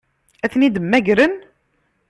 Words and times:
Ad 0.43 0.49
ten-id-mmagren? 0.51 1.35